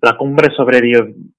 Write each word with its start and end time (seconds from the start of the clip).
La 0.00 0.16
cumbre 0.16 0.54
sobre 0.54 0.80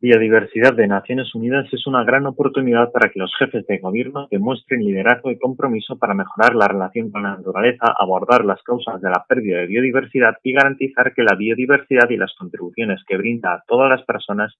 biodiversidad 0.01 0.73
de 0.73 0.85
Naciones 0.85 1.33
Unidas 1.33 1.65
es 1.71 1.87
una 1.87 2.03
gran 2.03 2.25
oportunidad 2.25 2.91
para 2.91 3.09
que 3.09 3.17
los 3.17 3.33
jefes 3.39 3.65
de 3.67 3.77
gobierno 3.77 4.27
demuestren 4.29 4.83
liderazgo 4.83 5.31
y 5.31 5.39
compromiso 5.39 5.97
para 5.97 6.13
mejorar 6.13 6.55
la 6.55 6.67
relación 6.67 7.09
con 7.09 7.23
la 7.23 7.37
naturaleza, 7.37 7.95
abordar 7.97 8.43
las 8.43 8.61
causas 8.63 9.01
de 9.01 9.09
la 9.09 9.23
pérdida 9.29 9.59
de 9.59 9.67
biodiversidad 9.67 10.35
y 10.43 10.51
garantizar 10.51 11.13
que 11.13 11.23
la 11.23 11.37
biodiversidad 11.37 12.09
y 12.09 12.17
las 12.17 12.35
contribuciones 12.37 13.01
que 13.07 13.15
brinda 13.15 13.53
a 13.53 13.63
todas 13.65 13.89
las 13.89 14.03
personas 14.03 14.53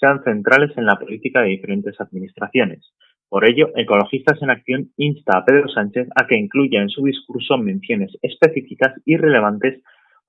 sean 0.00 0.24
centrales 0.24 0.70
en 0.78 0.86
la 0.86 0.96
política 0.96 1.42
de 1.42 1.48
diferentes 1.48 2.00
administraciones. 2.00 2.94
Por 3.28 3.44
ello, 3.44 3.68
Ecologistas 3.76 4.40
en 4.40 4.48
Acción 4.48 4.88
insta 4.96 5.36
a 5.36 5.44
Pedro 5.44 5.68
Sánchez 5.68 6.08
a 6.16 6.26
que 6.26 6.38
incluya 6.38 6.80
en 6.80 6.88
su 6.88 7.04
discurso 7.04 7.58
menciones 7.58 8.16
específicas 8.22 8.94
y 9.04 9.18
relevantes 9.18 9.82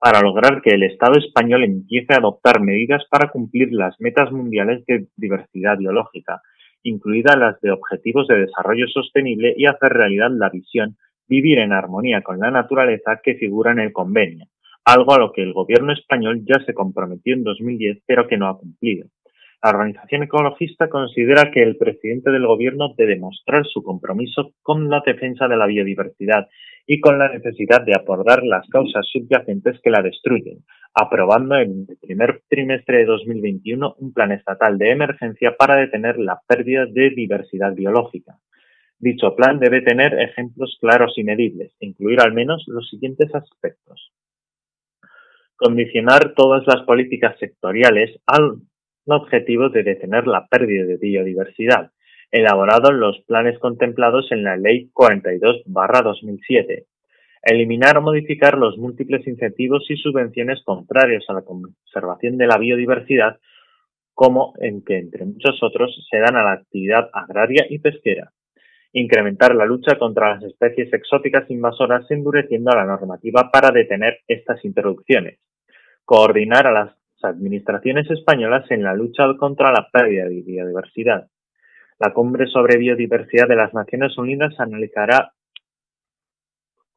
para 0.04 0.20
lograr 0.20 0.60
que 0.60 0.74
el 0.74 0.82
Estado 0.82 1.18
español 1.18 1.64
empiece 1.64 2.12
a 2.12 2.18
adoptar 2.18 2.60
medidas 2.60 3.02
para 3.08 3.30
cumplir 3.30 3.72
las 3.72 3.98
metas 4.00 4.30
mundiales 4.30 4.84
de 4.84 5.06
diversidad 5.16 5.78
biológica, 5.78 6.42
incluidas 6.82 7.38
las 7.38 7.58
de 7.62 7.70
Objetivos 7.70 8.28
de 8.28 8.40
Desarrollo 8.40 8.86
Sostenible 8.88 9.54
y 9.56 9.64
hacer 9.64 9.94
realidad 9.94 10.28
la 10.30 10.50
visión 10.50 10.98
Vivir 11.26 11.58
en 11.58 11.72
armonía 11.72 12.20
con 12.20 12.38
la 12.38 12.50
naturaleza 12.50 13.18
que 13.22 13.36
figura 13.36 13.72
en 13.72 13.78
el 13.78 13.94
convenio, 13.94 14.44
algo 14.84 15.14
a 15.14 15.18
lo 15.18 15.32
que 15.32 15.42
el 15.42 15.54
gobierno 15.54 15.94
español 15.94 16.42
ya 16.44 16.62
se 16.66 16.74
comprometió 16.74 17.32
en 17.32 17.42
2010 17.42 18.02
pero 18.06 18.28
que 18.28 18.36
no 18.36 18.48
ha 18.48 18.58
cumplido. 18.58 19.08
La 19.62 19.70
organización 19.70 20.24
ecologista 20.24 20.90
considera 20.90 21.50
que 21.50 21.62
el 21.62 21.78
presidente 21.78 22.30
del 22.30 22.46
gobierno 22.46 22.92
debe 22.94 23.18
mostrar 23.18 23.64
su 23.64 23.82
compromiso 23.82 24.52
con 24.60 24.90
la 24.90 25.02
defensa 25.06 25.48
de 25.48 25.56
la 25.56 25.64
biodiversidad 25.64 26.46
y 26.86 27.00
con 27.00 27.18
la 27.18 27.28
necesidad 27.30 27.82
de 27.82 27.94
abordar 27.94 28.42
las 28.42 28.68
causas 28.68 29.06
subyacentes 29.10 29.80
que 29.82 29.90
la 29.90 30.02
destruyen, 30.02 30.64
aprobando 30.94 31.56
en 31.56 31.86
el 31.88 31.96
primer 31.98 32.42
trimestre 32.48 32.98
de 32.98 33.04
2021 33.06 33.96
un 33.98 34.12
plan 34.12 34.32
estatal 34.32 34.76
de 34.78 34.90
emergencia 34.90 35.56
para 35.56 35.76
detener 35.76 36.18
la 36.18 36.40
pérdida 36.46 36.86
de 36.86 37.10
diversidad 37.10 37.74
biológica. 37.74 38.38
Dicho 38.98 39.34
plan 39.34 39.58
debe 39.58 39.80
tener 39.80 40.18
ejemplos 40.20 40.78
claros 40.80 41.14
y 41.16 41.24
medibles, 41.24 41.74
incluir 41.80 42.20
al 42.20 42.32
menos 42.32 42.64
los 42.66 42.88
siguientes 42.88 43.34
aspectos. 43.34 44.12
Condicionar 45.56 46.34
todas 46.34 46.66
las 46.66 46.82
políticas 46.82 47.38
sectoriales 47.38 48.20
al 48.26 48.58
objetivo 49.06 49.68
de 49.68 49.82
detener 49.82 50.26
la 50.26 50.46
pérdida 50.46 50.84
de 50.84 50.96
biodiversidad, 50.96 51.90
elaborados 52.34 52.92
los 52.92 53.22
planes 53.28 53.58
contemplados 53.60 54.30
en 54.32 54.42
la 54.42 54.56
Ley 54.56 54.90
42-2007. 54.92 56.84
Eliminar 57.44 57.96
o 57.98 58.02
modificar 58.02 58.58
los 58.58 58.76
múltiples 58.76 59.24
incentivos 59.28 59.88
y 59.88 59.96
subvenciones 59.96 60.60
contrarios 60.64 61.24
a 61.28 61.34
la 61.34 61.42
conservación 61.42 62.36
de 62.36 62.48
la 62.48 62.58
biodiversidad, 62.58 63.38
como 64.14 64.52
en 64.58 64.82
que, 64.84 64.98
entre 64.98 65.26
muchos 65.26 65.62
otros, 65.62 65.96
se 66.10 66.18
dan 66.18 66.34
a 66.34 66.42
la 66.42 66.54
actividad 66.54 67.08
agraria 67.12 67.66
y 67.70 67.78
pesquera. 67.78 68.32
Incrementar 68.92 69.54
la 69.54 69.64
lucha 69.64 69.96
contra 69.96 70.34
las 70.34 70.42
especies 70.42 70.92
exóticas 70.92 71.48
invasoras 71.52 72.10
endureciendo 72.10 72.72
la 72.72 72.84
normativa 72.84 73.48
para 73.52 73.70
detener 73.70 74.18
estas 74.26 74.64
introducciones. 74.64 75.38
Coordinar 76.04 76.66
a 76.66 76.72
las 76.72 76.96
administraciones 77.22 78.10
españolas 78.10 78.68
en 78.72 78.82
la 78.82 78.94
lucha 78.94 79.22
contra 79.38 79.70
la 79.70 79.88
pérdida 79.92 80.24
de 80.24 80.42
biodiversidad. 80.42 81.28
La 81.98 82.12
Cumbre 82.12 82.46
sobre 82.46 82.76
Biodiversidad 82.76 83.46
de 83.46 83.56
las 83.56 83.72
Naciones 83.72 84.18
Unidas 84.18 84.58
analizará 84.58 85.32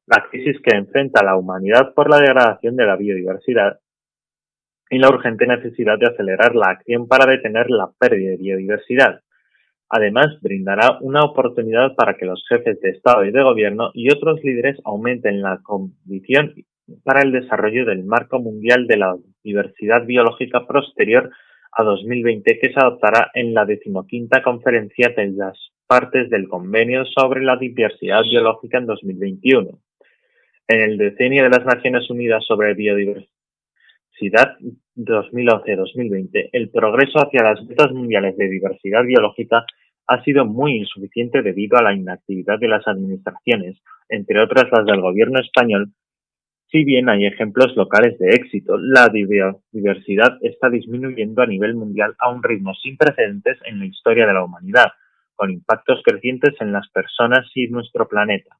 la 0.07 0.25
crisis 0.29 0.57
que 0.63 0.75
enfrenta 0.75 1.23
la 1.23 1.35
humanidad 1.35 1.93
por 1.93 2.09
la 2.09 2.17
degradación 2.17 2.75
de 2.75 2.85
la 2.85 2.95
biodiversidad 2.95 3.79
y 4.89 4.97
la 4.97 5.09
urgente 5.09 5.45
necesidad 5.45 5.99
de 5.99 6.07
acelerar 6.07 6.55
la 6.55 6.71
acción 6.71 7.07
para 7.07 7.29
detener 7.29 7.69
la 7.69 7.91
pérdida 7.99 8.31
de 8.31 8.37
biodiversidad. 8.37 9.21
Además, 9.89 10.39
brindará 10.41 10.97
una 11.01 11.23
oportunidad 11.23 11.93
para 11.95 12.15
que 12.15 12.25
los 12.25 12.43
jefes 12.47 12.79
de 12.81 12.89
Estado 12.89 13.23
y 13.25 13.31
de 13.31 13.43
Gobierno 13.43 13.91
y 13.93 14.11
otros 14.11 14.39
líderes 14.43 14.79
aumenten 14.83 15.41
la 15.41 15.59
condición 15.61 16.53
para 17.03 17.21
el 17.21 17.31
desarrollo 17.31 17.85
del 17.85 18.03
marco 18.03 18.39
mundial 18.39 18.87
de 18.87 18.97
la 18.97 19.15
diversidad 19.43 20.05
biológica 20.05 20.65
posterior 20.65 21.31
a 21.77 21.83
2020 21.83 22.59
que 22.59 22.73
se 22.73 22.79
adoptará 22.79 23.29
en 23.35 23.53
la 23.53 23.63
decimoquinta 23.65 24.41
conferencia 24.41 25.13
de 25.15 25.27
las 25.27 25.57
partes 25.85 26.29
del 26.29 26.47
Convenio 26.49 27.05
sobre 27.05 27.43
la 27.43 27.55
Diversidad 27.55 28.23
Biológica 28.23 28.79
en 28.79 28.87
2021. 28.87 29.79
En 30.67 30.81
el 30.81 30.97
decenio 30.97 31.43
de 31.43 31.49
las 31.51 31.65
Naciones 31.65 32.09
Unidas 32.09 32.43
sobre 32.45 32.73
Biodiversidad 32.73 34.57
2011-2020, 34.95 36.49
el 36.51 36.69
progreso 36.69 37.19
hacia 37.19 37.43
las 37.43 37.63
metas 37.63 37.91
mundiales 37.91 38.35
de 38.37 38.49
diversidad 38.49 39.03
biológica 39.03 39.63
ha 40.07 40.23
sido 40.23 40.45
muy 40.45 40.77
insuficiente 40.77 41.43
debido 41.43 41.77
a 41.77 41.83
la 41.83 41.93
inactividad 41.93 42.57
de 42.59 42.69
las 42.69 42.87
administraciones, 42.87 43.77
entre 44.09 44.41
otras 44.41 44.65
las 44.71 44.85
del 44.85 44.99
gobierno 44.99 45.39
español, 45.39 45.91
si 46.69 46.83
bien 46.83 47.07
hay 47.09 47.25
ejemplos 47.25 47.75
locales 47.75 48.19
de 48.19 48.29
éxito, 48.31 48.77
la 48.77 49.09
diversidad 49.09 50.37
está 50.41 50.69
disminuyendo 50.69 51.41
a 51.41 51.47
nivel 51.47 51.75
mundial 51.75 52.15
a 52.19 52.29
un 52.29 52.43
ritmo 52.43 52.73
sin 52.75 52.97
precedentes 52.97 53.57
en 53.65 53.79
la 53.79 53.85
historia 53.85 54.27
de 54.27 54.33
la 54.33 54.43
humanidad, 54.43 54.87
con 55.35 55.51
impactos 55.51 56.01
crecientes 56.03 56.55
en 56.59 56.73
las 56.73 56.89
personas 56.89 57.49
y 57.55 57.67
nuestro 57.67 58.07
planeta. 58.07 58.57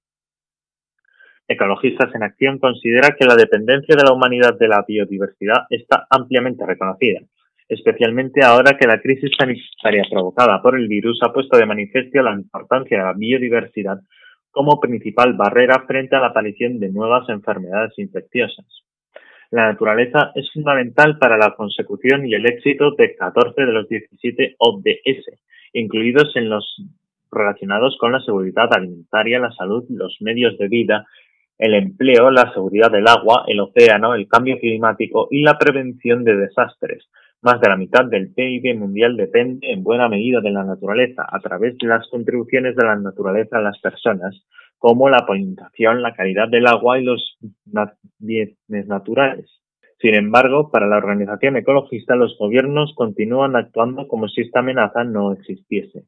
Ecologistas 1.50 2.13
en 2.13 2.23
Acción 2.23 2.59
considera 2.59 3.16
que 3.18 3.25
la 3.25 3.35
dependencia 3.35 3.95
de 3.95 4.03
la 4.03 4.13
humanidad 4.13 4.57
de 4.57 4.68
la 4.68 4.84
biodiversidad 4.88 5.66
está 5.69 6.07
ampliamente 6.09 6.66
reconocida, 6.66 7.22
especialmente 7.68 8.44
ahora 8.44 8.78
que 8.78 8.88
la 8.88 9.01
crisis 9.01 9.31
sanitaria 9.38 10.03
provocada 10.09 10.62
por 10.62 10.78
el 10.78 10.88
virus 10.88 11.19
ha 11.24 11.34
puesto 11.34 11.57
de 11.57 11.66
manifiesto 11.66 12.22
la 12.22 12.34
importancia 12.34 12.97
de 12.97 13.03
la 13.03 13.13
biodiversidad 13.13 14.00
como 14.57 14.79
principal 14.79 15.34
barrera 15.34 15.84
frente 15.85 16.16
a 16.16 16.19
la 16.19 16.28
aparición 16.28 16.79
de 16.79 16.90
nuevas 16.90 17.29
enfermedades 17.29 17.94
infecciosas. 17.97 18.66
La 19.51 19.68
naturaleza 19.68 20.31
es 20.34 20.51
fundamental 20.51 21.19
para 21.19 21.38
la 21.38 21.53
consecución 21.56 22.25
y 22.25 22.34
el 22.34 22.47
éxito 22.47 22.95
de 22.97 23.16
14 23.16 23.62
de 23.62 23.72
los 23.72 23.88
17 23.88 24.56
ODS, 24.57 25.40
incluidos 25.73 26.35
en 26.35 26.50
los 26.50 26.81
relacionados 27.31 27.97
con 28.00 28.13
la 28.13 28.19
seguridad 28.22 28.68
alimentaria, 28.73 29.38
la 29.38 29.51
salud, 29.51 29.85
los 29.90 30.18
medios 30.22 30.57
de 30.57 30.68
vida, 30.68 31.06
el 31.59 31.75
empleo, 31.75 32.31
la 32.31 32.51
seguridad 32.51 32.89
del 32.89 33.07
agua, 33.07 33.44
el 33.47 33.59
océano, 33.59 34.16
el 34.16 34.28
cambio 34.28 34.57
climático 34.59 35.28
y 35.29 35.44
la 35.44 35.59
prevención 35.59 36.24
de 36.24 36.35
desastres, 36.35 37.07
más 37.42 37.62
de 37.62 37.70
la 37.70 37.78
mitad 37.78 38.06
del 38.06 38.34
PIB 38.34 38.75
mundial 38.78 39.16
depende 39.16 39.72
en 39.72 39.84
buena 39.84 40.09
medida 40.09 40.42
de 40.42 40.52
la 40.52 40.64
naturaleza, 40.64 41.25
a 41.28 41.40
través 41.40 41.78
de 41.78 41.88
las 41.88 42.08
contribuciones 42.09 42.75
de 42.75 42.86
la 42.86 42.96
naturaleza 42.96 43.58
a 43.58 43.62
las 43.62 43.80
personas, 43.80 44.36
como 44.78 45.09
la 45.09 45.25
polinización, 45.25 46.02
la 46.02 46.14
calidad 46.14 46.50
del 46.50 46.68
agua 46.68 47.00
y 47.00 47.03
los 47.03 47.38
bienes 48.20 48.58
naturales. 48.88 49.50
Sin 50.00 50.14
embargo, 50.14 50.70
para 50.70 50.88
la 50.88 50.98
organización 50.98 51.58
ecologista, 51.58 52.16
los 52.16 52.38
gobiernos 52.38 52.94
continúan 52.96 53.56
actuando 53.56 54.08
como 54.08 54.28
si 54.28 54.42
esta 54.42 54.59
amenaza 54.59 55.04
no 55.04 55.34
existiese. 55.34 56.06